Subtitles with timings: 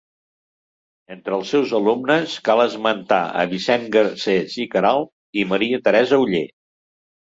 [1.15, 6.47] Entre els seus alumnes cal esmentar a Vicent Garcés i Queralt i Maria Teresa Oller.